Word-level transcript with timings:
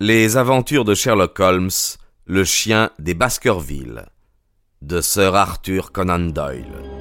Les 0.00 0.36
aventures 0.36 0.84
de 0.84 0.92
Sherlock 0.92 1.38
Holmes, 1.38 1.70
le 2.26 2.42
chien 2.42 2.90
des 2.98 3.14
Baskerville, 3.14 4.06
de 4.82 5.00
Sir 5.00 5.36
Arthur 5.36 5.92
Conan 5.92 6.18
Doyle. 6.18 6.93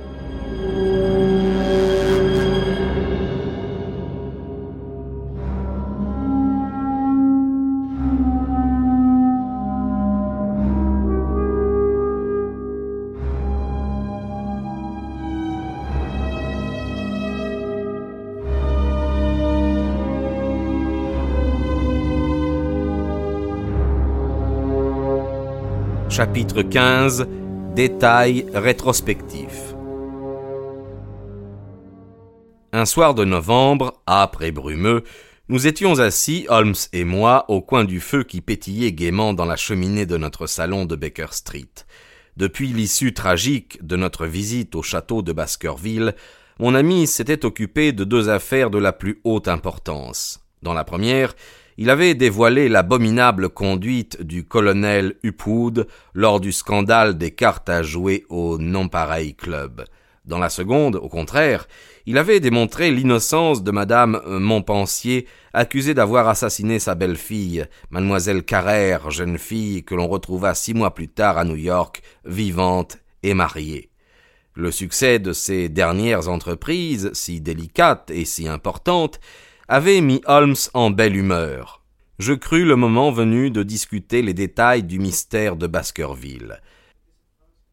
Chapitre 26.13 26.61
15 26.61 27.25
Détails 27.73 28.45
rétrospectifs 28.53 29.73
Un 32.71 32.85
soir 32.85 33.15
de 33.15 33.25
novembre, 33.25 33.99
âpre 34.07 34.43
et 34.43 34.51
brumeux, 34.51 35.05
nous 35.49 35.65
étions 35.65 35.97
assis, 35.97 36.45
Holmes 36.49 36.75
et 36.91 37.03
moi, 37.03 37.45
au 37.47 37.61
coin 37.61 37.83
du 37.83 37.99
feu 37.99 38.23
qui 38.23 38.41
pétillait 38.41 38.91
gaiement 38.91 39.33
dans 39.33 39.45
la 39.45 39.55
cheminée 39.55 40.05
de 40.05 40.17
notre 40.17 40.45
salon 40.45 40.85
de 40.85 40.95
Baker 40.95 41.31
Street. 41.31 41.73
Depuis 42.37 42.67
l'issue 42.67 43.15
tragique 43.15 43.83
de 43.83 43.95
notre 43.95 44.27
visite 44.27 44.75
au 44.75 44.83
château 44.83 45.23
de 45.23 45.33
Baskerville, 45.33 46.13
mon 46.59 46.75
ami 46.75 47.07
s'était 47.07 47.43
occupé 47.43 47.91
de 47.91 48.03
deux 48.03 48.29
affaires 48.29 48.69
de 48.69 48.77
la 48.77 48.93
plus 48.93 49.19
haute 49.23 49.47
importance. 49.47 50.45
Dans 50.61 50.75
la 50.75 50.83
première, 50.83 51.33
il 51.77 51.89
avait 51.89 52.15
dévoilé 52.15 52.69
l'abominable 52.69 53.49
conduite 53.49 54.21
du 54.21 54.45
colonel 54.45 55.15
Upwood 55.23 55.87
lors 56.13 56.39
du 56.39 56.51
scandale 56.51 57.17
des 57.17 57.31
cartes 57.31 57.69
à 57.69 57.83
jouer 57.83 58.25
au 58.29 58.57
non-pareil 58.57 59.35
club. 59.35 59.83
Dans 60.25 60.39
la 60.39 60.49
seconde, 60.49 60.95
au 60.95 61.09
contraire, 61.09 61.67
il 62.05 62.17
avait 62.17 62.39
démontré 62.39 62.91
l'innocence 62.91 63.61
de 63.61 63.71
madame 63.71 64.21
Montpensier, 64.25 65.27
accusée 65.51 65.93
d'avoir 65.93 66.29
assassiné 66.29 66.79
sa 66.79 66.95
belle-fille, 66.95 67.65
mademoiselle 67.89 68.43
Carrère, 68.43 69.11
jeune 69.11 69.37
fille 69.37 69.83
que 69.83 69.95
l'on 69.95 70.07
retrouva 70.07 70.53
six 70.53 70.73
mois 70.73 70.93
plus 70.93 71.09
tard 71.09 71.37
à 71.37 71.43
New 71.43 71.57
York, 71.57 72.01
vivante 72.23 72.99
et 73.21 73.33
mariée. 73.33 73.89
Le 74.55 74.71
succès 74.71 75.19
de 75.19 75.33
ces 75.33 75.67
dernières 75.67 76.29
entreprises, 76.29 77.09
si 77.13 77.41
délicates 77.41 78.11
et 78.11 78.23
si 78.23 78.47
importantes, 78.47 79.19
avait 79.67 80.01
mis 80.01 80.21
Holmes 80.25 80.55
en 80.73 80.89
belle 80.89 81.15
humeur. 81.15 81.83
Je 82.19 82.33
crus 82.33 82.65
le 82.65 82.75
moment 82.75 83.11
venu 83.11 83.49
de 83.49 83.63
discuter 83.63 84.21
les 84.21 84.33
détails 84.33 84.83
du 84.83 84.99
mystère 84.99 85.55
de 85.55 85.67
Baskerville. 85.67 86.61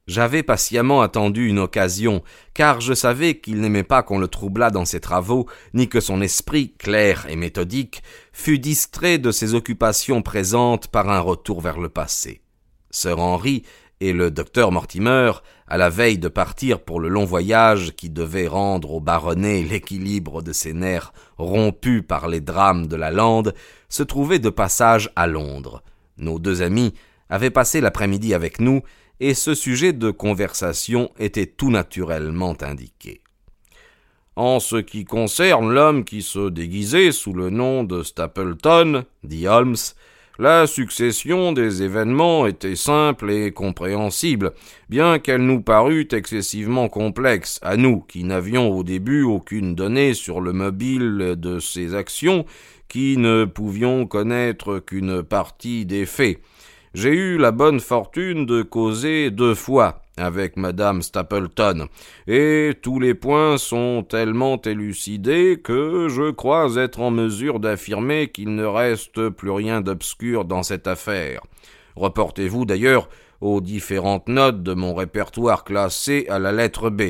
J'avais 0.07 0.43
patiemment 0.43 1.03
attendu 1.03 1.47
une 1.47 1.61
occasion, 1.61 2.23
car 2.53 2.81
je 2.81 2.95
savais 2.95 3.39
qu'il 3.39 3.61
n'aimait 3.61 3.85
pas 3.85 4.03
qu'on 4.03 4.19
le 4.19 4.27
troublât 4.27 4.71
dans 4.71 4.85
ses 4.85 4.99
travaux, 4.99 5.47
ni 5.73 5.89
que 5.89 6.01
son 6.01 6.21
esprit, 6.21 6.75
clair 6.79 7.27
et 7.29 7.37
méthodique, 7.37 8.03
fût 8.33 8.59
distrait 8.59 9.19
de 9.19 9.31
ses 9.31 9.55
occupations 9.55 10.23
présentes 10.23 10.89
par 10.89 11.11
un 11.11 11.21
retour 11.21 11.61
vers 11.61 11.79
le 11.79 11.91
passé. 11.91 12.41
Sir 12.91 13.21
Henry 13.21 13.63
et 14.01 14.13
le 14.13 14.31
docteur 14.31 14.73
Mortimer, 14.73 15.31
à 15.71 15.77
la 15.77 15.89
veille 15.89 16.19
de 16.19 16.27
partir 16.27 16.81
pour 16.81 16.99
le 16.99 17.09
long 17.09 17.25
voyage 17.25 17.93
qui 17.97 18.11
devait 18.11 18.49
rendre 18.49 18.91
au 18.91 19.01
baronnet 19.01 19.63
l'équilibre 19.63 20.43
de 20.43 20.53
ses 20.53 20.73
nerfs 20.73 21.13
rompus 21.39 22.03
par 22.07 22.27
les 22.27 22.41
drames 22.41 22.89
de 22.89 22.97
la 22.97 23.13
lande, 23.13 23.55
se 23.89 24.03
trouvaient 24.03 24.41
de 24.41 24.51
passage 24.51 25.11
à 25.15 25.29
Londres. 25.29 25.85
Nos 26.19 26.41
deux 26.41 26.63
amis 26.63 26.93
avaient 27.29 27.51
passé 27.51 27.81
l'après-midi 27.81 28.35
avec 28.35 28.61
nous, 28.61 28.83
et 29.21 29.33
ce 29.33 29.55
sujet 29.55 29.93
de 29.93 30.11
conversation 30.11 31.13
était 31.21 31.47
tout 31.47 31.71
naturellement 31.71 32.57
indiqué. 32.63 33.23
En 34.35 34.59
ce 34.59 34.77
qui 34.77 35.05
concerne 35.05 35.73
l'homme 35.73 36.05
qui 36.05 36.23
se 36.23 36.49
déguisait 36.49 37.13
sous 37.13 37.33
le 37.33 37.51
nom 37.51 37.85
de 37.85 38.03
Stapleton, 38.03 39.05
dit 39.23 39.47
Holmes, 39.47 39.77
la 40.41 40.67
succession 40.67 41.53
des 41.53 41.83
événements 41.83 42.47
était 42.47 42.75
simple 42.75 43.31
et 43.31 43.53
compréhensible, 43.53 44.53
bien 44.89 45.19
qu'elle 45.19 45.43
nous 45.43 45.61
parût 45.61 46.09
excessivement 46.13 46.89
complexe, 46.89 47.61
à 47.61 47.77
nous 47.77 48.01
qui 48.01 48.25
n'avions 48.25 48.71
au 48.75 48.83
début 48.83 49.23
aucune 49.23 49.75
donnée 49.75 50.15
sur 50.15 50.41
le 50.41 50.55
mobile 50.55 51.35
de 51.37 51.59
ces 51.59 51.95
actions, 51.95 52.47
qui 52.89 53.19
ne 53.19 53.45
pouvions 53.45 54.07
connaître 54.07 54.79
qu'une 54.79 55.23
partie 55.23 55.85
des 55.85 56.07
faits. 56.07 56.39
J'ai 56.95 57.13
eu 57.13 57.37
la 57.37 57.53
bonne 57.53 57.79
fortune 57.79 58.47
de 58.47 58.63
causer 58.63 59.31
deux 59.31 59.55
fois 59.55 60.01
avec 60.21 60.57
madame 60.57 61.03
Stapleton, 61.03 61.89
et 62.27 62.75
tous 62.83 63.01
les 63.01 63.15
points 63.15 63.59
sont 63.59 64.05
tellement 64.09 64.61
élucidés 64.63 65.61
que 65.63 66.09
je 66.09 66.31
crois 66.31 66.77
être 66.77 67.01
en 67.01 67.11
mesure 67.11 67.61
d'affirmer 67.61 68.29
qu'il 68.29 68.55
ne 68.55 68.65
reste 68.65 69.31
plus 69.31 69.51
rien 69.51 69.81
d'obscur 69.81 70.45
dans 70.45 70.63
cette 70.63 70.87
affaire. 70.87 71.41
Reportez-vous 71.97 72.65
d'ailleurs 72.65 73.09
aux 73.41 73.61
différentes 73.61 74.29
notes 74.29 74.63
de 74.63 74.75
mon 74.75 74.95
répertoire 74.95 75.65
classé 75.65 76.27
à 76.29 76.39
la 76.39 76.53
lettre 76.53 76.91
B. 76.91 77.03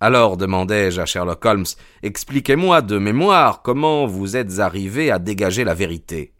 Alors, 0.00 0.36
demandai-je 0.36 1.00
à 1.00 1.06
Sherlock 1.06 1.44
Holmes, 1.44 1.66
expliquez-moi 2.02 2.80
de 2.80 2.96
mémoire 2.96 3.62
comment 3.62 4.06
vous 4.06 4.36
êtes 4.36 4.58
arrivé 4.58 5.10
à 5.10 5.18
dégager 5.18 5.64
la 5.64 5.74
vérité. 5.74 6.32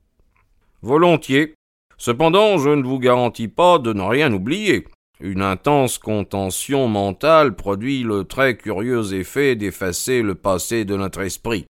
Volontiers, 0.80 1.54
Cependant, 2.00 2.56
je 2.56 2.70
ne 2.70 2.82
vous 2.82 2.98
garantis 2.98 3.46
pas 3.46 3.78
de 3.78 3.92
ne 3.92 4.00
rien 4.00 4.32
oublier. 4.32 4.86
Une 5.20 5.42
intense 5.42 5.98
contention 5.98 6.88
mentale 6.88 7.54
produit 7.54 8.02
le 8.02 8.24
très 8.24 8.56
curieux 8.56 9.12
effet 9.12 9.54
d'effacer 9.54 10.22
le 10.22 10.34
passé 10.34 10.86
de 10.86 10.96
notre 10.96 11.20
esprit. 11.20 11.66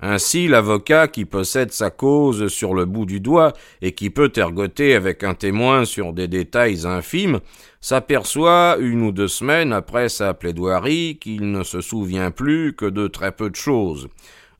Ainsi, 0.00 0.46
l'avocat 0.46 1.08
qui 1.08 1.24
possède 1.24 1.72
sa 1.72 1.90
cause 1.90 2.46
sur 2.46 2.72
le 2.72 2.84
bout 2.84 3.04
du 3.04 3.18
doigt 3.18 3.52
et 3.82 3.92
qui 3.92 4.10
peut 4.10 4.30
ergoter 4.36 4.94
avec 4.94 5.24
un 5.24 5.34
témoin 5.34 5.84
sur 5.84 6.12
des 6.12 6.28
détails 6.28 6.86
infimes 6.86 7.40
s'aperçoit 7.80 8.76
une 8.78 9.02
ou 9.02 9.10
deux 9.10 9.26
semaines 9.26 9.72
après 9.72 10.08
sa 10.08 10.34
plaidoirie 10.34 11.18
qu'il 11.20 11.50
ne 11.50 11.64
se 11.64 11.80
souvient 11.80 12.30
plus 12.30 12.76
que 12.76 12.86
de 12.86 13.08
très 13.08 13.32
peu 13.32 13.50
de 13.50 13.56
choses. 13.56 14.08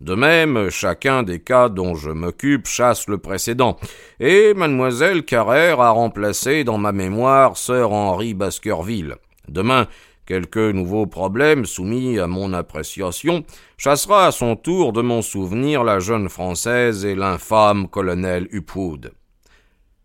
De 0.00 0.14
même, 0.14 0.70
chacun 0.70 1.25
des 1.25 1.41
cas 1.41 1.69
dont 1.69 1.97
je 1.97 2.10
m'occupe 2.10 2.66
chasse 2.66 3.09
le 3.09 3.19
précédent, 3.19 3.76
et 4.20 4.54
mademoiselle 4.54 5.25
Carrère 5.25 5.81
a 5.81 5.91
remplacé 5.91 6.62
dans 6.62 6.78
ma 6.78 6.92
mémoire 6.92 7.56
sœur 7.56 7.92
Henri 7.92 8.34
Baskerville. 8.34 9.16
Demain, 9.48 9.88
quelque 10.25 10.70
nouveau 10.70 11.06
problème 11.06 11.66
soumis 11.66 12.19
à 12.19 12.28
mon 12.28 12.53
appréciation 12.53 13.44
chassera 13.76 14.26
à 14.26 14.31
son 14.31 14.54
tour 14.54 14.92
de 14.92 15.03
mon 15.03 15.20
souvenir 15.20 15.82
la 15.82 15.98
jeune 15.98 16.28
Française 16.28 17.04
et 17.04 17.16
l'infâme 17.16 17.88
colonel 17.88 18.47
Upwood. 18.53 19.12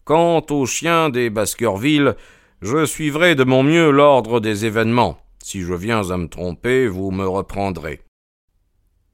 Quant 0.05 0.43
au 0.49 0.65
chien 0.65 1.09
des 1.09 1.29
Baskerville, 1.29 2.15
je 2.61 2.85
suivrai 2.85 3.35
de 3.35 3.43
mon 3.43 3.61
mieux 3.61 3.91
l'ordre 3.91 4.39
des 4.39 4.65
événements. 4.65 5.17
Si 5.43 5.61
je 5.61 5.73
viens 5.73 6.09
à 6.09 6.17
me 6.17 6.27
tromper, 6.27 6.87
vous 6.87 7.11
me 7.11 7.27
reprendrez. 7.27 8.02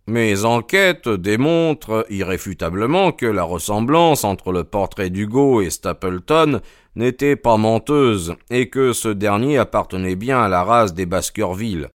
Mes 0.09 0.44
enquêtes 0.44 1.08
démontrent 1.08 2.03
irréfutablement 2.09 3.12
que 3.12 3.28
la 3.28 3.44
ressemblance 3.44 4.24
entre 4.24 4.52
le 4.52 4.64
portrait 4.64 5.12
d'Hugo 5.12 5.62
et 5.62 5.70
Stapleton 5.70 6.62
n'était 6.96 7.36
pas 7.36 7.58
menteuse, 7.58 8.34
et 8.50 8.72
que 8.72 8.92
ce 8.92 9.09
dernier 9.09 9.59
appartenait 9.59 10.16
bien 10.16 10.42
à 10.42 10.47
la 10.47 10.64
race 10.64 10.96
des 10.96 11.06
Baskerville. 11.06 11.90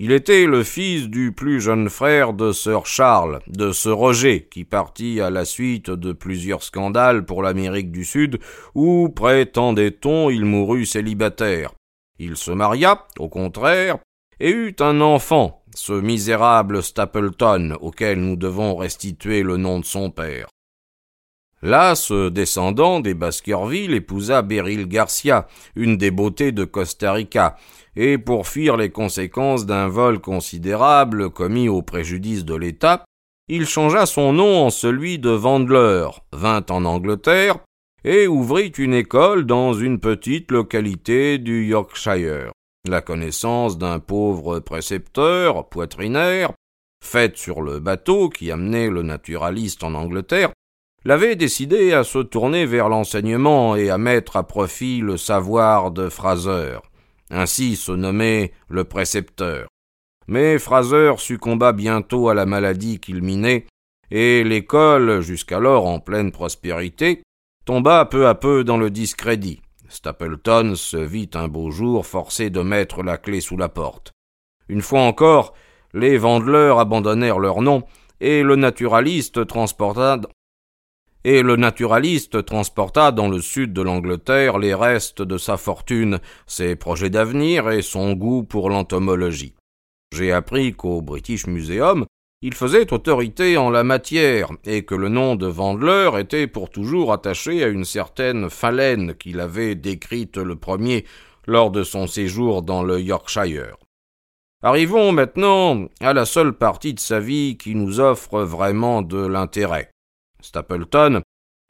Il 0.00 0.10
était 0.10 0.46
le 0.46 0.64
fils 0.64 1.08
du 1.08 1.30
plus 1.30 1.60
jeune 1.60 1.88
frère 1.88 2.32
de 2.32 2.50
Sir 2.50 2.84
Charles, 2.84 3.38
de 3.46 3.70
ce 3.70 3.90
Roger, 3.90 4.48
qui 4.50 4.64
partit 4.64 5.20
à 5.20 5.30
la 5.30 5.44
suite 5.44 5.88
de 5.88 6.12
plusieurs 6.12 6.64
scandales 6.64 7.24
pour 7.24 7.44
l'Amérique 7.44 7.92
du 7.92 8.04
Sud, 8.04 8.40
où, 8.74 9.08
prétendait-on, 9.08 10.30
il 10.30 10.44
mourut 10.44 10.84
célibataire. 10.84 11.70
Il 12.18 12.36
se 12.36 12.50
maria, 12.50 13.06
au 13.20 13.28
contraire, 13.28 13.98
et 14.40 14.50
eut 14.50 14.74
un 14.80 15.00
enfant, 15.00 15.61
ce 15.74 15.92
misérable 15.92 16.82
Stapleton 16.82 17.76
auquel 17.80 18.20
nous 18.20 18.36
devons 18.36 18.76
restituer 18.76 19.42
le 19.42 19.56
nom 19.56 19.80
de 19.80 19.84
son 19.84 20.10
père. 20.10 20.48
Là, 21.62 21.94
ce 21.94 22.28
descendant 22.28 22.98
des 22.98 23.14
Baskerville 23.14 23.94
épousa 23.94 24.42
Beryl 24.42 24.88
Garcia, 24.88 25.46
une 25.76 25.96
des 25.96 26.10
beautés 26.10 26.50
de 26.50 26.64
Costa 26.64 27.12
Rica, 27.12 27.56
et 27.94 28.18
pour 28.18 28.48
fuir 28.48 28.76
les 28.76 28.90
conséquences 28.90 29.64
d'un 29.64 29.86
vol 29.86 30.18
considérable 30.18 31.30
commis 31.30 31.68
au 31.68 31.82
préjudice 31.82 32.44
de 32.44 32.54
l'État, 32.54 33.04
il 33.48 33.66
changea 33.66 34.06
son 34.06 34.32
nom 34.32 34.64
en 34.64 34.70
celui 34.70 35.18
de 35.18 35.30
Vandler, 35.30 36.08
vint 36.32 36.64
en 36.68 36.84
Angleterre, 36.84 37.58
et 38.04 38.26
ouvrit 38.26 38.72
une 38.78 38.94
école 38.94 39.46
dans 39.46 39.72
une 39.72 40.00
petite 40.00 40.50
localité 40.50 41.38
du 41.38 41.66
Yorkshire 41.66 42.51
la 42.88 43.00
connaissance 43.00 43.78
d'un 43.78 44.00
pauvre 44.00 44.58
précepteur, 44.58 45.68
poitrinaire, 45.68 46.52
faite 47.02 47.36
sur 47.36 47.62
le 47.62 47.78
bateau 47.78 48.28
qui 48.28 48.50
amenait 48.50 48.90
le 48.90 49.02
naturaliste 49.02 49.84
en 49.84 49.94
Angleterre, 49.94 50.50
l'avait 51.04 51.36
décidé 51.36 51.92
à 51.92 52.04
se 52.04 52.18
tourner 52.18 52.66
vers 52.66 52.88
l'enseignement 52.88 53.76
et 53.76 53.90
à 53.90 53.98
mettre 53.98 54.36
à 54.36 54.46
profit 54.46 55.00
le 55.00 55.16
savoir 55.16 55.90
de 55.90 56.08
Fraser. 56.08 56.78
Ainsi 57.30 57.76
se 57.76 57.92
nommait 57.92 58.52
le 58.68 58.84
précepteur. 58.84 59.68
Mais 60.26 60.58
Fraser 60.58 61.14
succomba 61.18 61.72
bientôt 61.72 62.28
à 62.28 62.34
la 62.34 62.46
maladie 62.46 63.00
qu'il 63.00 63.22
minait, 63.22 63.66
et 64.10 64.44
l'école, 64.44 65.20
jusqu'alors 65.20 65.86
en 65.86 65.98
pleine 65.98 66.30
prospérité, 66.30 67.22
tomba 67.64 68.04
peu 68.04 68.26
à 68.26 68.34
peu 68.34 68.62
dans 68.64 68.76
le 68.76 68.90
discrédit. 68.90 69.61
Stapleton 69.92 70.74
se 70.74 70.96
vit 70.96 71.30
un 71.34 71.48
beau 71.48 71.70
jour 71.70 72.06
forcé 72.06 72.50
de 72.50 72.60
mettre 72.60 73.02
la 73.02 73.18
clé 73.18 73.40
sous 73.40 73.56
la 73.56 73.68
porte. 73.68 74.12
Une 74.68 74.82
fois 74.82 75.02
encore, 75.02 75.54
les 75.92 76.16
vendeleurs 76.16 76.78
abandonnèrent 76.78 77.38
leur 77.38 77.60
nom, 77.60 77.82
et 78.20 78.42
le 78.42 78.56
naturaliste 78.56 79.40
et 81.24 81.42
le 81.42 81.56
naturaliste 81.56 82.44
transporta 82.44 83.12
dans 83.12 83.28
le 83.28 83.40
sud 83.40 83.72
de 83.72 83.82
l'Angleterre 83.82 84.58
les 84.58 84.74
restes 84.74 85.22
de 85.22 85.38
sa 85.38 85.56
fortune, 85.56 86.18
ses 86.46 86.74
projets 86.76 87.10
d'avenir 87.10 87.70
et 87.70 87.82
son 87.82 88.14
goût 88.14 88.42
pour 88.42 88.70
l'entomologie. 88.70 89.54
J'ai 90.12 90.32
appris 90.32 90.72
qu'au 90.72 91.00
British 91.00 91.46
Museum, 91.46 92.06
il 92.42 92.54
faisait 92.54 92.92
autorité 92.92 93.56
en 93.56 93.70
la 93.70 93.84
matière, 93.84 94.50
et 94.64 94.84
que 94.84 94.96
le 94.96 95.08
nom 95.08 95.36
de 95.36 95.46
Vandeleur 95.46 96.18
était 96.18 96.48
pour 96.48 96.70
toujours 96.70 97.12
attaché 97.12 97.62
à 97.62 97.68
une 97.68 97.84
certaine 97.84 98.50
phalène 98.50 99.14
qu'il 99.14 99.38
avait 99.38 99.76
décrite 99.76 100.36
le 100.36 100.56
premier 100.56 101.04
lors 101.46 101.70
de 101.70 101.84
son 101.84 102.08
séjour 102.08 102.62
dans 102.62 102.82
le 102.82 103.00
Yorkshire. 103.00 103.76
Arrivons 104.64 105.12
maintenant 105.12 105.86
à 106.00 106.12
la 106.12 106.24
seule 106.24 106.52
partie 106.52 106.94
de 106.94 107.00
sa 107.00 107.20
vie 107.20 107.56
qui 107.56 107.74
nous 107.74 108.00
offre 108.00 108.42
vraiment 108.42 109.02
de 109.02 109.24
l'intérêt. 109.24 109.90
Stapleton 110.40 111.22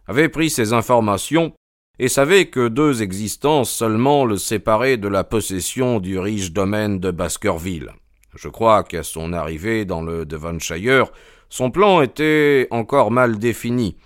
avait 0.07 0.29
pris 0.29 0.51
ces 0.51 0.73
informations 0.73 1.55
et 1.99 2.09
savait 2.09 2.47
que 2.47 2.69
deux 2.69 3.03
existences 3.03 3.71
seulement 3.71 4.25
le 4.25 4.37
séparaient 4.37 4.97
de 4.97 5.09
la 5.09 5.25
possession 5.25 6.01
du 6.01 6.19
riche 6.19 6.53
domaine 6.53 6.99
de 6.99 7.11
Baskerville. 7.11 7.93
Je 8.35 8.49
crois 8.49 8.83
qu'à 8.83 9.03
son 9.03 9.33
arrivée 9.33 9.85
dans 9.85 10.03
le 10.03 10.25
Devonshire, 10.25 11.11
son 11.49 11.71
plan 11.71 12.01
était 12.01 12.67
encore 12.71 13.11
mal 13.11 13.39
défini, 13.39 13.97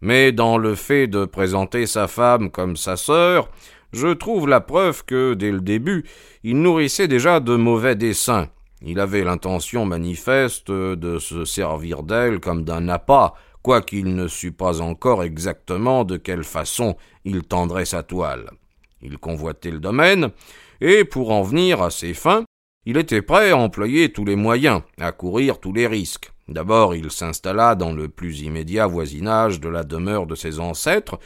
mais 0.00 0.32
dans 0.32 0.58
le 0.58 0.74
fait 0.74 1.06
de 1.06 1.24
présenter 1.24 1.86
sa 1.86 2.08
femme 2.08 2.50
comme 2.50 2.76
sa 2.76 2.96
sœur, 2.96 3.48
je 3.92 4.08
trouve 4.08 4.48
la 4.48 4.60
preuve 4.60 5.04
que, 5.04 5.34
dès 5.34 5.50
le 5.50 5.60
début, 5.60 6.04
il 6.42 6.60
nourrissait 6.60 7.08
déjà 7.08 7.40
de 7.40 7.56
mauvais 7.56 7.94
desseins. 7.94 8.48
Il 8.82 9.00
avait 9.00 9.24
l'intention 9.24 9.86
manifeste 9.86 10.70
de 10.70 11.18
se 11.18 11.44
servir 11.44 12.02
d'elle 12.02 12.40
comme 12.40 12.64
d'un 12.64 12.88
appât, 12.88 13.34
quoiqu'il 13.62 14.14
ne 14.14 14.28
sût 14.28 14.52
pas 14.52 14.80
encore 14.80 15.22
exactement 15.22 16.04
de 16.04 16.16
quelle 16.16 16.44
façon 16.44 16.96
il 17.24 17.42
tendrait 17.42 17.86
sa 17.86 18.02
toile. 18.02 18.50
Il 19.02 19.18
convoitait 19.18 19.70
le 19.70 19.80
domaine, 19.80 20.30
et 20.80 21.04
pour 21.04 21.30
en 21.30 21.42
venir 21.42 21.82
à 21.82 21.90
ses 21.90 22.14
fins, 22.14 22.44
il 22.88 22.96
était 22.96 23.20
prêt 23.20 23.50
à 23.50 23.58
employer 23.58 24.12
tous 24.12 24.24
les 24.24 24.34
moyens, 24.34 24.80
à 24.98 25.12
courir 25.12 25.60
tous 25.60 25.74
les 25.74 25.86
risques. 25.86 26.32
D'abord 26.48 26.94
il 26.94 27.10
s'installa 27.10 27.74
dans 27.74 27.92
le 27.92 28.08
plus 28.08 28.40
immédiat 28.40 28.86
voisinage 28.86 29.60
de 29.60 29.68
la 29.68 29.84
demeure 29.84 30.26
de 30.26 30.34
ses 30.34 30.58
ancêtres, 30.58 31.18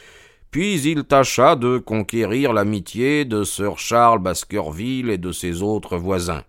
puis 0.51 0.81
il 0.81 1.05
tâcha 1.05 1.55
de 1.55 1.77
conquérir 1.77 2.51
l'amitié 2.51 3.23
de 3.23 3.45
Sir 3.45 3.77
Charles 3.77 4.19
Baskerville 4.19 5.09
et 5.09 5.17
de 5.17 5.31
ses 5.31 5.61
autres 5.61 5.95
voisins. 5.95 6.43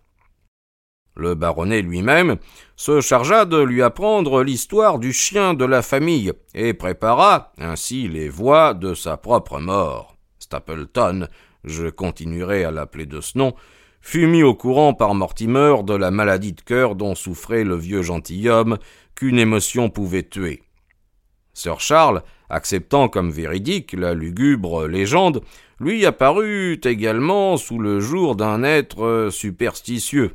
Le 1.15 1.37
baronnet 1.37 1.83
lui-même 1.83 2.39
se 2.75 3.01
chargea 3.01 3.45
de 3.45 3.63
lui 3.63 3.83
apprendre 3.83 4.43
l'histoire 4.43 4.99
du 4.99 5.13
chien 5.13 5.55
de 5.55 5.65
la 5.65 5.83
famille 5.83 6.33
et 6.57 6.75
prépara 6.75 7.53
ainsi 7.59 8.09
les 8.09 8.29
voies 8.29 8.75
de 8.75 8.95
sa 8.95 9.17
propre 9.17 9.61
mort. 9.61 10.17
Stapleton, 10.41 11.29
je 11.63 11.87
continuerai 11.87 12.65
à 12.65 12.73
l'appeler 12.73 13.07
de 13.07 13.21
ce 13.21 13.39
nom, 13.39 13.55
fut 14.05 14.27
mis 14.27 14.43
au 14.43 14.55
courant 14.55 14.93
par 14.93 15.15
Mortimer 15.15 15.77
de 15.83 15.95
la 15.95 16.11
maladie 16.11 16.53
de 16.53 16.61
cœur 16.61 16.95
dont 16.95 17.15
souffrait 17.15 17.65
le 17.65 17.75
vieux 17.75 18.03
gentilhomme 18.03 18.77
qu'une 19.15 19.39
émotion 19.39 19.89
pouvait 19.89 20.23
tuer. 20.23 20.63
Sir 21.55 21.81
Charles, 21.81 22.23
acceptant 22.51 23.09
comme 23.09 23.31
véridique 23.31 23.95
la 23.95 24.13
lugubre 24.13 24.87
légende, 24.87 25.41
lui 25.81 26.05
apparut 26.05 26.79
également 26.85 27.57
sous 27.57 27.79
le 27.79 27.99
jour 27.99 28.37
d'un 28.37 28.63
être 28.63 29.31
superstitieux. 29.33 30.33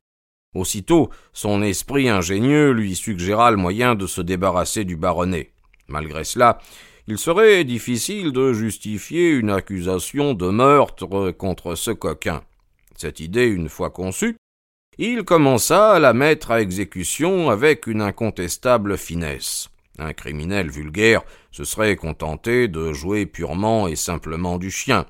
Aussitôt, 0.55 1.11
son 1.31 1.61
esprit 1.61 2.09
ingénieux 2.09 2.71
lui 2.71 2.95
suggéra 2.95 3.51
le 3.51 3.57
moyen 3.57 3.93
de 3.93 4.07
se 4.07 4.21
débarrasser 4.21 4.83
du 4.83 4.97
baronnet. 4.97 5.51
Malgré 5.87 6.23
cela, 6.23 6.57
il 7.07 7.19
serait 7.19 7.63
difficile 7.65 8.31
de 8.31 8.51
justifier 8.51 9.29
une 9.29 9.51
accusation 9.51 10.33
de 10.33 10.49
meurtre 10.49 11.31
contre 11.31 11.75
ce 11.75 11.91
coquin. 11.91 12.41
Cette 12.99 13.21
idée, 13.21 13.47
une 13.47 13.69
fois 13.69 13.91
conçue, 13.91 14.35
il 14.97 15.23
commença 15.23 15.93
à 15.93 15.99
la 15.99 16.11
mettre 16.11 16.51
à 16.51 16.61
exécution 16.61 17.49
avec 17.49 17.87
une 17.87 18.01
incontestable 18.01 18.97
finesse. 18.97 19.69
Un 19.97 20.11
criminel 20.11 20.69
vulgaire 20.69 21.21
se 21.49 21.63
serait 21.63 21.95
contenté 21.95 22.67
de 22.67 22.91
jouer 22.91 23.25
purement 23.25 23.87
et 23.87 23.95
simplement 23.95 24.57
du 24.57 24.69
chien. 24.69 25.05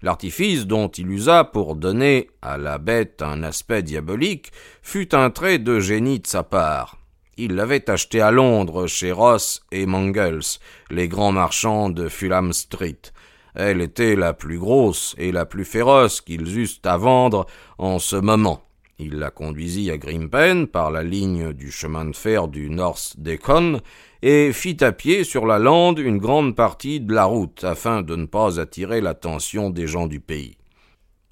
L'artifice 0.00 0.66
dont 0.66 0.86
il 0.86 1.10
usa 1.10 1.42
pour 1.42 1.74
donner 1.74 2.30
à 2.40 2.56
la 2.56 2.78
bête 2.78 3.20
un 3.20 3.42
aspect 3.42 3.82
diabolique 3.82 4.52
fut 4.80 5.12
un 5.12 5.30
trait 5.30 5.58
de 5.58 5.80
génie 5.80 6.20
de 6.20 6.28
sa 6.28 6.44
part. 6.44 6.98
Il 7.36 7.56
l'avait 7.56 7.90
acheté 7.90 8.20
à 8.20 8.30
Londres 8.30 8.86
chez 8.86 9.10
Ross 9.10 9.60
et 9.72 9.86
Mangles, 9.86 10.60
les 10.88 11.08
grands 11.08 11.32
marchands 11.32 11.90
de 11.90 12.08
Fulham 12.08 12.52
Street. 12.52 13.00
Elle 13.54 13.80
était 13.80 14.16
la 14.16 14.32
plus 14.32 14.58
grosse 14.58 15.14
et 15.18 15.30
la 15.30 15.46
plus 15.46 15.64
féroce 15.64 16.20
qu'ils 16.20 16.58
eussent 16.58 16.80
à 16.84 16.96
vendre 16.96 17.46
en 17.78 17.98
ce 17.98 18.16
moment. 18.16 18.62
Il 18.98 19.16
la 19.16 19.30
conduisit 19.30 19.90
à 19.90 19.98
Grimpen 19.98 20.68
par 20.68 20.90
la 20.90 21.02
ligne 21.02 21.52
du 21.52 21.72
chemin 21.72 22.04
de 22.04 22.14
fer 22.14 22.46
du 22.46 22.70
North 22.70 23.14
Decon 23.18 23.80
et 24.22 24.52
fit 24.52 24.82
à 24.82 24.92
pied 24.92 25.24
sur 25.24 25.46
la 25.46 25.58
lande 25.58 25.98
une 25.98 26.18
grande 26.18 26.54
partie 26.54 27.00
de 27.00 27.12
la 27.12 27.24
route 27.24 27.64
afin 27.64 28.02
de 28.02 28.14
ne 28.14 28.26
pas 28.26 28.60
attirer 28.60 29.00
l'attention 29.00 29.70
des 29.70 29.86
gens 29.86 30.06
du 30.06 30.20
pays. 30.20 30.56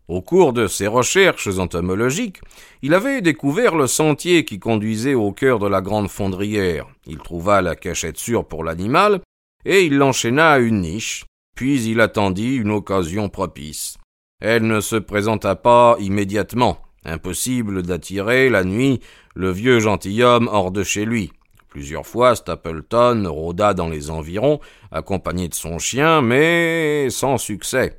Au 0.09 0.21
cours 0.21 0.53
de 0.53 0.67
ses 0.67 0.89
recherches 0.89 1.59
entomologiques, 1.59 2.41
il 2.83 2.93
avait 2.93 3.23
découvert 3.23 3.77
le 3.77 3.87
sentier 3.87 4.45
qui 4.45 4.59
conduisait 4.59 5.15
au 5.15 5.33
cœur 5.33 5.59
de 5.59 5.69
la 5.69 5.81
grande 5.81 6.09
fondrière. 6.09 6.87
Il 7.07 7.19
trouva 7.19 7.63
la 7.63 7.77
cachette 7.77 8.19
sûre 8.19 8.45
pour 8.45 8.65
l'animal, 8.65 9.21
et 9.65 9.85
il 9.85 9.97
l'enchaîna 9.97 10.51
à 10.51 10.59
une 10.59 10.81
niche, 10.81 11.25
puis 11.55 11.85
il 11.85 12.01
attendit 12.01 12.57
une 12.57 12.71
occasion 12.71 13.29
propice. 13.29 13.97
Elle 14.41 14.67
ne 14.67 14.81
se 14.81 14.97
présenta 14.97 15.55
pas 15.55 15.97
immédiatement. 16.01 16.79
Impossible 17.05 17.83
d'attirer 17.83 18.49
la 18.49 18.65
nuit 18.65 19.01
le 19.35 19.51
vieux 19.51 19.81
gentilhomme 19.81 20.49
hors 20.51 20.71
de 20.71 20.83
chez 20.83 21.05
lui. 21.05 21.33
Plusieurs 21.69 22.07
fois 22.07 22.37
Stapleton 22.37 23.25
rôda 23.27 23.73
dans 23.73 23.89
les 23.89 24.11
environs, 24.11 24.61
accompagné 24.91 25.49
de 25.49 25.55
son 25.55 25.79
chien, 25.79 26.21
mais 26.21 27.09
sans 27.09 27.39
succès. 27.39 27.99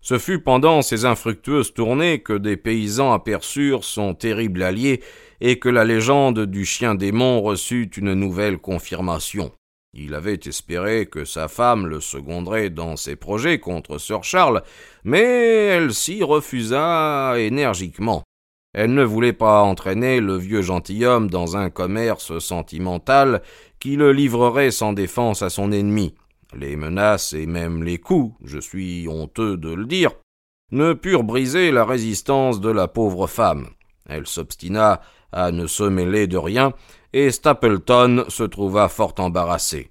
Ce 0.00 0.18
fut 0.18 0.40
pendant 0.40 0.82
ces 0.82 1.04
infructueuses 1.04 1.74
tournées 1.74 2.22
que 2.22 2.32
des 2.32 2.56
paysans 2.56 3.12
aperçurent 3.12 3.84
son 3.84 4.14
terrible 4.14 4.62
allié 4.62 5.02
et 5.40 5.58
que 5.58 5.68
la 5.68 5.84
légende 5.84 6.40
du 6.46 6.64
chien 6.64 6.94
démon 6.94 7.40
reçut 7.40 7.90
une 7.96 8.14
nouvelle 8.14 8.58
confirmation. 8.58 9.52
Il 9.94 10.14
avait 10.14 10.40
espéré 10.46 11.04
que 11.04 11.26
sa 11.26 11.48
femme 11.48 11.86
le 11.86 12.00
seconderait 12.00 12.70
dans 12.70 12.96
ses 12.96 13.14
projets 13.14 13.58
contre 13.58 13.98
Sir 13.98 14.24
Charles, 14.24 14.62
mais 15.04 15.20
elle 15.66 15.92
s'y 15.92 16.22
refusa 16.22 17.34
énergiquement. 17.38 18.22
Elle 18.72 18.94
ne 18.94 19.04
voulait 19.04 19.34
pas 19.34 19.60
entraîner 19.60 20.20
le 20.20 20.38
vieux 20.38 20.62
gentilhomme 20.62 21.28
dans 21.28 21.58
un 21.58 21.68
commerce 21.68 22.38
sentimental 22.38 23.42
qui 23.80 23.96
le 23.96 24.12
livrerait 24.12 24.70
sans 24.70 24.94
défense 24.94 25.42
à 25.42 25.50
son 25.50 25.72
ennemi. 25.72 26.14
Les 26.54 26.76
menaces 26.76 27.34
et 27.34 27.44
même 27.44 27.82
les 27.82 27.98
coups, 27.98 28.34
je 28.44 28.58
suis 28.58 29.08
honteux 29.08 29.58
de 29.58 29.74
le 29.74 29.84
dire, 29.84 30.12
ne 30.70 30.94
purent 30.94 31.24
briser 31.24 31.70
la 31.70 31.84
résistance 31.84 32.62
de 32.62 32.70
la 32.70 32.88
pauvre 32.88 33.26
femme. 33.26 33.68
Elle 34.08 34.26
s'obstina 34.26 35.02
à 35.32 35.52
ne 35.52 35.66
se 35.66 35.82
mêler 35.82 36.26
de 36.26 36.36
rien, 36.36 36.72
et 37.12 37.30
Stapleton 37.30 38.24
se 38.28 38.42
trouva 38.42 38.88
fort 38.88 39.14
embarrassé. 39.18 39.90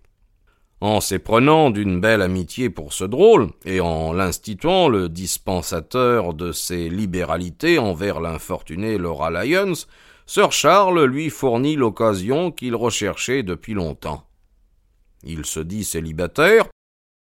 En 0.81 0.99
s'éprenant 0.99 1.69
d'une 1.69 2.01
belle 2.01 2.23
amitié 2.23 2.71
pour 2.71 2.93
ce 2.93 3.03
drôle, 3.03 3.49
et 3.65 3.81
en 3.81 4.13
l'instituant 4.13 4.89
le 4.89 5.09
dispensateur 5.09 6.33
de 6.33 6.51
ses 6.51 6.89
libéralités 6.89 7.77
envers 7.77 8.19
l'infortuné 8.19 8.97
Laura 8.97 9.29
Lyons, 9.29 9.85
Sir 10.25 10.51
Charles 10.51 11.03
lui 11.03 11.29
fournit 11.29 11.75
l'occasion 11.75 12.51
qu'il 12.51 12.75
recherchait 12.75 13.43
depuis 13.43 13.73
longtemps. 13.73 14.23
Il 15.23 15.45
se 15.45 15.59
dit 15.59 15.83
célibataire, 15.83 16.65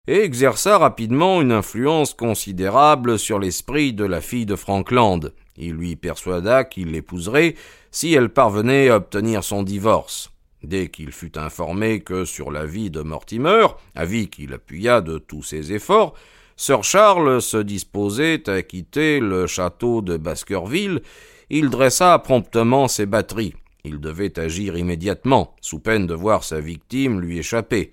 et 0.07 0.23
exerça 0.23 0.77
rapidement 0.79 1.41
une 1.41 1.53
influence 1.53 2.15
considérable 2.15 3.19
sur 3.19 3.39
l'esprit 3.39 3.93
de 3.93 4.05
la 4.05 4.21
fille 4.21 4.47
de 4.47 4.57
Frankland. 4.57 5.33
Il 5.59 5.73
lui 5.73 5.97
persuada 5.97 6.65
qu'il 6.65 6.93
l'épouserait 6.93 7.55
si 7.91 8.13
elle 8.13 8.29
parvenait 8.29 8.89
à 8.89 8.97
obtenir 8.97 9.45
son 9.45 9.63
divorce. 9.63 10.31
Dès 10.63 10.89
qu'il 10.89 11.13
fut 11.13 11.39
informé 11.39 12.01
que 12.01 12.25
sur 12.25 12.51
la 12.51 12.67
vie 12.67 12.91
de 12.91 13.01
Mortimer, 13.01 13.67
avis 13.95 14.29
qu'il 14.29 14.53
appuya 14.53 15.01
de 15.01 15.19
tous 15.19 15.43
ses 15.43 15.73
efforts, 15.73 16.15
Sir 16.57 16.83
Charles 16.83 17.43
se 17.43 17.59
disposait 17.59 18.49
à 18.49 18.63
quitter 18.63 19.21
le 19.21 19.47
château 19.47 20.01
de 20.01 20.17
Baskerville, 20.17 21.03
il 21.51 21.71
dressa 21.71 22.19
promptement 22.19 22.89
ses 22.89 23.07
batteries. 23.07 23.55
Il 23.85 24.01
devait 24.01 24.39
agir 24.41 24.77
immédiatement, 24.77 25.55
sous 25.61 25.79
peine 25.79 26.07
de 26.07 26.15
voir 26.15 26.43
sa 26.43 26.59
victime 26.59 27.21
lui 27.21 27.39
échapper. 27.39 27.93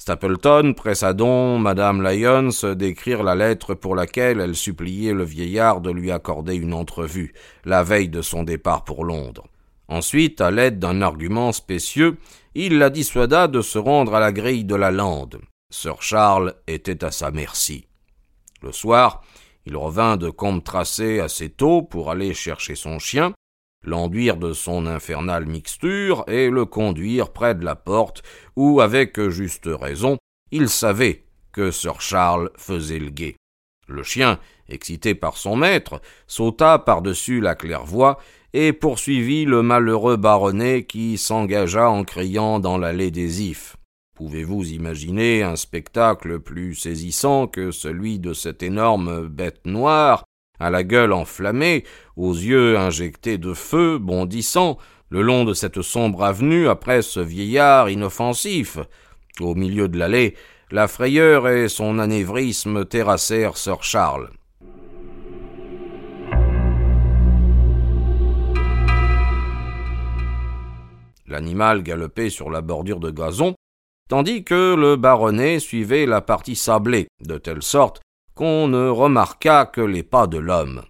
Stapleton 0.00 0.72
pressa 0.72 1.12
donc 1.12 1.60
Madame 1.60 2.00
Lyons 2.00 2.72
d'écrire 2.74 3.22
la 3.22 3.34
lettre 3.34 3.74
pour 3.74 3.94
laquelle 3.94 4.40
elle 4.40 4.56
suppliait 4.56 5.12
le 5.12 5.24
vieillard 5.24 5.82
de 5.82 5.90
lui 5.90 6.10
accorder 6.10 6.54
une 6.54 6.72
entrevue, 6.72 7.34
la 7.66 7.82
veille 7.82 8.08
de 8.08 8.22
son 8.22 8.42
départ 8.42 8.84
pour 8.84 9.04
Londres. 9.04 9.44
Ensuite, 9.88 10.40
à 10.40 10.50
l'aide 10.50 10.78
d'un 10.78 11.02
argument 11.02 11.52
spécieux, 11.52 12.16
il 12.54 12.78
la 12.78 12.88
dissuada 12.88 13.46
de 13.46 13.60
se 13.60 13.76
rendre 13.76 14.14
à 14.14 14.20
la 14.20 14.32
grille 14.32 14.64
de 14.64 14.74
la 14.74 14.90
lande. 14.90 15.38
Sir 15.70 16.00
Charles 16.00 16.54
était 16.66 17.04
à 17.04 17.10
sa 17.10 17.30
merci. 17.30 17.86
Le 18.62 18.72
soir, 18.72 19.22
il 19.66 19.76
revint 19.76 20.16
de 20.16 20.30
tracé 20.64 21.20
assez 21.20 21.50
tôt 21.50 21.82
pour 21.82 22.10
aller 22.10 22.32
chercher 22.32 22.74
son 22.74 22.98
chien, 22.98 23.34
l'enduire 23.84 24.36
de 24.36 24.52
son 24.52 24.86
infernale 24.86 25.46
mixture 25.46 26.24
et 26.28 26.50
le 26.50 26.64
conduire 26.64 27.30
près 27.30 27.54
de 27.54 27.64
la 27.64 27.76
porte 27.76 28.22
où, 28.56 28.80
avec 28.80 29.20
juste 29.28 29.68
raison, 29.68 30.18
il 30.50 30.68
savait 30.68 31.24
que 31.52 31.70
Sir 31.70 32.00
Charles 32.00 32.50
faisait 32.56 32.98
le 32.98 33.10
guet. 33.10 33.36
Le 33.88 34.02
chien, 34.02 34.38
excité 34.68 35.14
par 35.14 35.36
son 35.36 35.56
maître, 35.56 36.00
sauta 36.26 36.78
par-dessus 36.78 37.40
la 37.40 37.54
claire-voie 37.54 38.18
et 38.52 38.72
poursuivit 38.72 39.44
le 39.44 39.62
malheureux 39.62 40.16
baronnet 40.16 40.84
qui 40.84 41.18
s'engagea 41.18 41.90
en 41.90 42.04
criant 42.04 42.60
dans 42.60 42.78
l'allée 42.78 43.10
des 43.10 43.42
ifs. 43.42 43.76
Pouvez-vous 44.16 44.72
imaginer 44.72 45.42
un 45.42 45.56
spectacle 45.56 46.40
plus 46.40 46.74
saisissant 46.74 47.46
que 47.46 47.70
celui 47.70 48.18
de 48.18 48.34
cette 48.34 48.62
énorme 48.62 49.28
bête 49.28 49.64
noire, 49.64 50.24
à 50.60 50.70
la 50.70 50.84
gueule 50.84 51.12
enflammée, 51.12 51.84
aux 52.16 52.34
yeux 52.34 52.78
injectés 52.78 53.38
de 53.38 53.54
feu, 53.54 53.98
bondissant, 53.98 54.78
le 55.08 55.22
long 55.22 55.44
de 55.44 55.54
cette 55.54 55.82
sombre 55.82 56.22
avenue 56.22 56.68
après 56.68 57.02
ce 57.02 57.18
vieillard 57.18 57.90
inoffensif? 57.90 58.78
Au 59.40 59.54
milieu 59.54 59.88
de 59.88 59.98
l'allée, 59.98 60.36
la 60.70 60.86
frayeur 60.86 61.48
et 61.48 61.68
son 61.68 61.98
anévrisme 61.98 62.84
terrassèrent 62.84 63.56
sir 63.56 63.82
Charles. 63.82 64.30
L'animal 71.26 71.82
galopait 71.82 72.28
sur 72.28 72.50
la 72.50 72.60
bordure 72.60 73.00
de 73.00 73.10
gazon, 73.10 73.54
tandis 74.08 74.44
que 74.44 74.74
le 74.74 74.96
baronnet 74.96 75.60
suivait 75.60 76.06
la 76.06 76.20
partie 76.20 76.56
sablée, 76.56 77.06
de 77.20 77.38
telle 77.38 77.62
sorte 77.62 78.00
qu'on 78.40 78.68
ne 78.68 78.88
remarqua 78.88 79.66
que 79.66 79.82
les 79.82 80.02
pas 80.02 80.26
de 80.26 80.38
l'homme. 80.38 80.80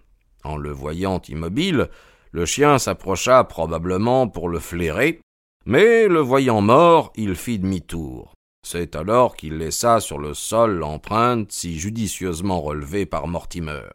En 0.45 0.55
le 0.55 0.71
voyant 0.71 1.21
immobile, 1.27 1.89
le 2.31 2.45
chien 2.45 2.79
s'approcha 2.79 3.43
probablement 3.43 4.29
pour 4.29 4.47
le 4.47 4.57
flairer, 4.59 5.19
mais 5.65 6.07
le 6.07 6.21
voyant 6.21 6.61
mort, 6.61 7.11
il 7.17 7.35
fit 7.35 7.59
demi-tour. 7.59 8.31
C'est 8.65 8.95
alors 8.95 9.35
qu'il 9.35 9.57
laissa 9.57 9.99
sur 9.99 10.17
le 10.17 10.33
sol 10.33 10.75
l'empreinte 10.75 11.51
si 11.51 11.77
judicieusement 11.77 12.61
relevée 12.61 13.05
par 13.05 13.27
Mortimer. 13.27 13.89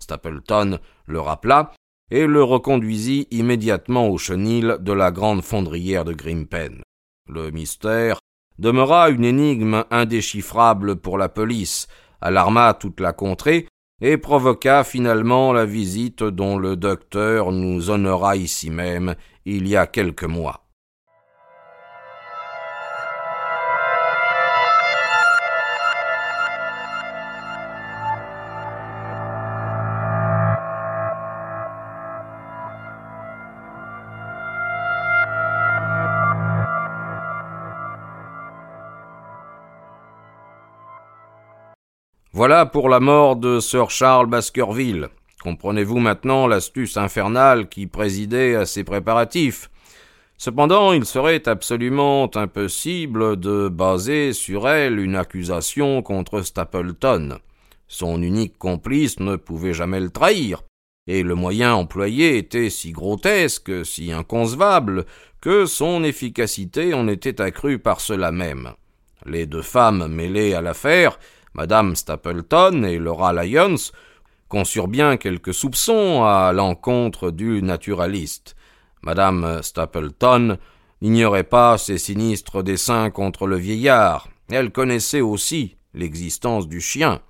Stapleton 0.00 0.80
le 1.06 1.20
rappela 1.20 1.70
et 2.10 2.26
le 2.26 2.42
reconduisit 2.42 3.28
immédiatement 3.30 4.08
au 4.08 4.18
chenil 4.18 4.78
de 4.80 4.92
la 4.92 5.12
grande 5.12 5.42
fondrière 5.42 6.04
de 6.04 6.12
Grimpen. 6.12 6.82
Le 7.28 7.52
mystère 7.52 8.18
demeura 8.58 9.10
une 9.10 9.24
énigme 9.24 9.84
indéchiffrable 9.92 10.96
pour 10.96 11.18
la 11.18 11.28
police, 11.28 11.86
alarma 12.20 12.74
toute 12.74 13.00
la 13.00 13.12
contrée, 13.12 13.66
et 14.00 14.18
provoqua 14.18 14.84
finalement 14.84 15.52
la 15.52 15.64
visite 15.64 16.22
dont 16.22 16.58
le 16.58 16.76
docteur 16.76 17.50
nous 17.52 17.90
honora 17.90 18.36
ici 18.36 18.70
même 18.70 19.14
il 19.46 19.66
y 19.66 19.76
a 19.76 19.86
quelques 19.86 20.24
mois. 20.24 20.65
Voilà 42.36 42.66
pour 42.66 42.90
la 42.90 43.00
mort 43.00 43.36
de 43.36 43.60
Sir 43.60 43.88
Charles 43.88 44.26
Baskerville. 44.26 45.08
Comprenez-vous 45.42 45.98
maintenant 45.98 46.46
l'astuce 46.46 46.98
infernale 46.98 47.66
qui 47.70 47.86
présidait 47.86 48.56
à 48.56 48.66
ces 48.66 48.84
préparatifs? 48.84 49.70
Cependant, 50.36 50.92
il 50.92 51.06
serait 51.06 51.48
absolument 51.48 52.30
impossible 52.36 53.40
de 53.40 53.68
baser 53.70 54.34
sur 54.34 54.68
elle 54.68 54.98
une 54.98 55.16
accusation 55.16 56.02
contre 56.02 56.42
Stapleton. 56.42 57.38
Son 57.88 58.20
unique 58.20 58.58
complice 58.58 59.18
ne 59.18 59.36
pouvait 59.36 59.72
jamais 59.72 60.00
le 60.00 60.10
trahir, 60.10 60.62
et 61.06 61.22
le 61.22 61.36
moyen 61.36 61.74
employé 61.74 62.36
était 62.36 62.68
si 62.68 62.92
grotesque, 62.92 63.86
si 63.86 64.12
inconcevable, 64.12 65.06
que 65.40 65.64
son 65.64 66.04
efficacité 66.04 66.92
en 66.92 67.08
était 67.08 67.40
accrue 67.40 67.78
par 67.78 68.02
cela 68.02 68.30
même. 68.30 68.72
Les 69.24 69.46
deux 69.46 69.62
femmes 69.62 70.06
mêlées 70.08 70.52
à 70.52 70.60
l'affaire 70.60 71.18
Madame 71.56 71.96
Stapleton 71.96 72.82
et 72.82 72.98
Laura 72.98 73.32
Lyons 73.32 73.90
conçurent 74.48 74.88
bien 74.88 75.16
quelques 75.16 75.54
soupçons 75.54 76.22
à 76.22 76.52
l'encontre 76.52 77.30
du 77.30 77.62
naturaliste. 77.62 78.56
Madame 79.00 79.62
Stapleton 79.62 80.58
n'ignorait 81.00 81.44
pas 81.44 81.78
ses 81.78 81.96
sinistres 81.96 82.62
desseins 82.62 83.08
contre 83.08 83.46
le 83.46 83.56
vieillard. 83.56 84.28
Elle 84.50 84.70
connaissait 84.70 85.22
aussi 85.22 85.78
l'existence 85.94 86.68
du 86.68 86.82
chien. 86.82 87.22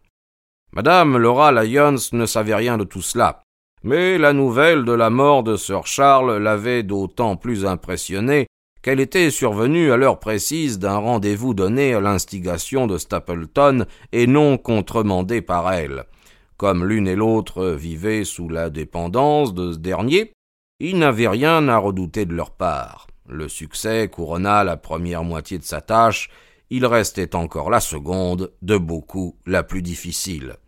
Madame 0.73 1.17
Laura 1.19 1.53
Lyons 1.53 1.97
ne 2.11 2.27
savait 2.27 2.57
rien 2.57 2.79
de 2.79 2.85
tout 2.85 3.03
cela. 3.03 3.43
Mais 3.85 4.19
la 4.19 4.33
nouvelle 4.33 4.85
de 4.85 4.93
la 4.93 5.09
mort 5.09 5.45
de 5.45 5.57
Sir 5.57 5.87
Charles 5.87 6.39
l'avait 6.39 6.83
d'autant 6.83 7.37
plus 7.37 7.65
impressionnée 7.65 8.49
qu'elle 8.87 9.01
était 9.01 9.33
survenue 9.33 9.91
à 9.91 9.97
l'heure 9.97 10.21
précise 10.21 10.79
d'un 10.79 10.99
rendez-vous 10.99 11.55
donné 11.55 11.93
à 11.95 12.01
l'instigation 12.01 12.87
de 12.87 12.99
Stapleton 12.99 13.85
et 14.13 14.29
non 14.29 14.59
contremandé 14.59 15.43
par 15.43 15.73
elle. 15.73 16.05
Comme 16.57 16.85
l'une 16.85 17.09
et 17.09 17.17
l'autre 17.17 17.71
vivaient 17.71 18.23
sous 18.23 18.49
la 18.49 18.71
dépendance 18.71 19.55
de 19.55 19.73
ce 19.73 19.79
dernier, 19.79 20.31
il 20.79 21.01
n'avait 21.01 21.27
rien 21.27 21.67
à 21.67 21.79
redouter 21.79 22.27
de 22.27 22.35
leur 22.35 22.53
part. 22.53 23.09
Le 23.29 23.49
succès 23.49 24.09
couronna 24.09 24.63
la 24.63 24.77
première 24.77 25.25
moitié 25.25 25.59
de 25.59 25.65
sa 25.65 25.81
tâche, 25.81 26.31
il 26.71 26.87
restait 26.87 27.35
encore 27.35 27.71
la 27.71 27.81
seconde, 27.81 28.53
de 28.63 28.79
beaucoup 28.79 29.37
la 29.47 29.65
plus 29.65 29.83
difficile. 29.83 30.59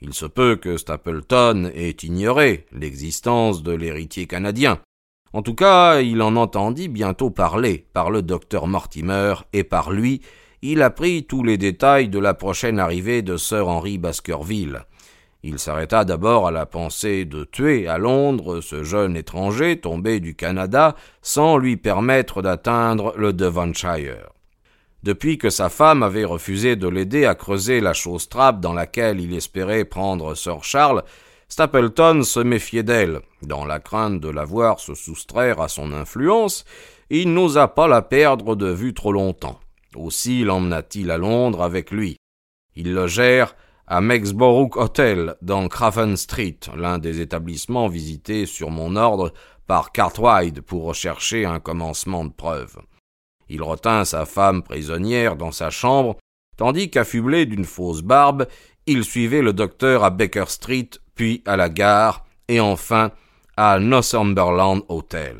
Il 0.00 0.14
se 0.14 0.26
peut 0.26 0.56
que 0.56 0.78
Stapleton 0.78 1.70
ait 1.76 1.90
ignoré 1.90 2.66
l'existence 2.72 3.62
de 3.62 3.70
l'héritier 3.70 4.26
canadien. 4.26 4.80
En 5.32 5.40
tout 5.42 5.54
cas, 5.54 6.00
il 6.00 6.20
en 6.20 6.36
entendit 6.36 6.88
bientôt 6.88 7.30
parler 7.30 7.86
par 7.94 8.10
le 8.10 8.20
docteur 8.20 8.66
Mortimer, 8.66 9.34
et 9.54 9.64
par 9.64 9.90
lui, 9.90 10.20
il 10.60 10.82
apprit 10.82 11.24
tous 11.24 11.42
les 11.42 11.56
détails 11.56 12.08
de 12.08 12.18
la 12.18 12.34
prochaine 12.34 12.78
arrivée 12.78 13.22
de 13.22 13.36
Sir 13.36 13.66
Henry 13.66 13.96
Baskerville. 13.96 14.84
Il 15.42 15.58
s'arrêta 15.58 16.04
d'abord 16.04 16.46
à 16.46 16.50
la 16.52 16.66
pensée 16.66 17.24
de 17.24 17.44
tuer 17.44 17.88
à 17.88 17.98
Londres 17.98 18.60
ce 18.60 18.84
jeune 18.84 19.16
étranger 19.16 19.80
tombé 19.80 20.20
du 20.20 20.36
Canada 20.36 20.94
sans 21.20 21.56
lui 21.56 21.76
permettre 21.76 22.42
d'atteindre 22.42 23.12
le 23.16 23.32
Devonshire. 23.32 24.28
Depuis 25.02 25.38
que 25.38 25.50
sa 25.50 25.68
femme 25.68 26.04
avait 26.04 26.24
refusé 26.24 26.76
de 26.76 26.86
l'aider 26.86 27.24
à 27.24 27.34
creuser 27.34 27.80
la 27.80 27.92
chausse 27.92 28.28
trappe 28.28 28.60
dans 28.60 28.72
laquelle 28.72 29.18
il 29.18 29.34
espérait 29.34 29.84
prendre 29.84 30.36
Sir 30.36 30.62
Charles, 30.62 31.02
Stapleton 31.52 32.22
se 32.22 32.40
méfiait 32.40 32.82
d'elle. 32.82 33.20
Dans 33.42 33.66
la 33.66 33.78
crainte 33.78 34.20
de 34.20 34.30
la 34.30 34.46
voir 34.46 34.80
se 34.80 34.94
soustraire 34.94 35.60
à 35.60 35.68
son 35.68 35.92
influence, 35.92 36.64
il 37.10 37.34
n'osa 37.34 37.68
pas 37.68 37.86
la 37.86 38.00
perdre 38.00 38.56
de 38.56 38.68
vue 38.68 38.94
trop 38.94 39.12
longtemps. 39.12 39.60
Aussi 39.94 40.44
l'emmena-t-il 40.44 41.10
à 41.10 41.18
Londres 41.18 41.62
avec 41.62 41.90
lui. 41.90 42.16
Ils 42.74 42.94
logèrent 42.94 43.54
à 43.86 44.00
Mexborough 44.00 44.78
Hotel, 44.78 45.36
dans 45.42 45.68
Craven 45.68 46.16
Street, 46.16 46.58
l'un 46.74 46.96
des 46.96 47.20
établissements 47.20 47.88
visités 47.88 48.46
sur 48.46 48.70
mon 48.70 48.96
ordre 48.96 49.34
par 49.66 49.92
Cartwright 49.92 50.62
pour 50.62 50.84
rechercher 50.84 51.44
un 51.44 51.60
commencement 51.60 52.24
de 52.24 52.32
preuve. 52.32 52.78
Il 53.50 53.62
retint 53.62 54.06
sa 54.06 54.24
femme 54.24 54.62
prisonnière 54.62 55.36
dans 55.36 55.52
sa 55.52 55.68
chambre, 55.68 56.16
tandis 56.56 56.88
qu'affublé 56.88 57.44
d'une 57.44 57.66
fausse 57.66 58.00
barbe, 58.00 58.46
il 58.86 59.04
suivait 59.04 59.42
le 59.42 59.52
docteur 59.52 60.02
à 60.02 60.08
Baker 60.08 60.46
Street 60.48 60.88
puis 61.22 61.40
à 61.46 61.56
la 61.56 61.68
gare, 61.68 62.24
et 62.48 62.58
enfin 62.58 63.12
à 63.56 63.78
Northumberland 63.78 64.82
Hotel. 64.88 65.36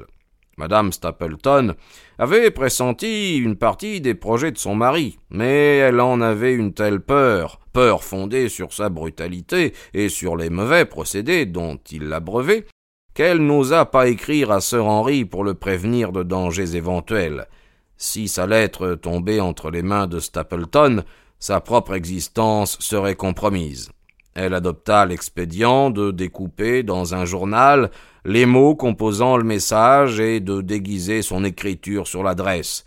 Madame 0.57 0.93
Stapleton 0.93 1.75
avait 2.21 2.53
pressenti 2.53 3.37
une 3.37 3.57
partie 3.57 4.01
des 4.01 4.15
projets 4.15 4.53
de 4.53 4.59
son 4.59 4.77
mari, 4.77 5.19
mais 5.31 5.79
elle 5.79 6.01
en 6.01 6.21
avait 6.21 6.55
une 6.55 6.73
telle 6.73 7.01
peur, 7.01 7.59
peur 7.73 8.05
fondée 8.05 8.49
sur 8.49 8.73
sa 8.73 8.91
brutalité 8.91 9.75
et 9.93 10.09
sur 10.09 10.37
les 10.37 10.51
mauvais 10.51 10.85
procédés 10.85 11.47
dont 11.47 11.81
il 11.91 12.05
l'abreuvait, 12.05 12.65
qu'elle 13.12 13.45
n'osa 13.45 13.85
pas 13.85 14.07
écrire 14.07 14.53
à 14.53 14.61
sir 14.61 14.87
Henry 14.87 15.25
pour 15.25 15.43
le 15.43 15.55
prévenir 15.55 16.12
de 16.12 16.23
dangers 16.23 16.77
éventuels. 16.77 17.49
Si 17.97 18.29
sa 18.29 18.47
lettre 18.47 18.95
tombait 18.95 19.41
entre 19.41 19.73
les 19.73 19.83
mains 19.83 20.07
de 20.07 20.21
Stapleton, 20.21 21.03
sa 21.41 21.61
propre 21.61 21.95
existence 21.95 22.79
serait 22.79 23.17
compromise. 23.17 23.91
Elle 24.35 24.55
adopta 24.55 25.05
l'expédient 25.05 25.91
de 25.91 26.11
découper 26.11 26.83
dans 26.83 27.15
un 27.15 27.25
journal 27.25 27.91
les 28.25 28.47
mots 28.47 28.75
composant 28.75 29.37
le 29.37 29.45
message 29.45 30.21
et 30.21 30.41
de 30.41 30.61
déguiser 30.61 31.23
son 31.23 31.45
écriture 31.45 32.07
sur 32.07 32.23
l'adresse. 32.23 32.85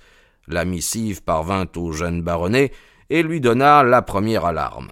La 0.47 0.65
missive 0.65 1.23
parvint 1.23 1.67
au 1.75 1.91
jeune 1.91 2.21
baronnet 2.21 2.71
et 3.09 3.21
lui 3.21 3.41
donna 3.41 3.83
la 3.83 4.01
première 4.01 4.45
alarme. 4.45 4.89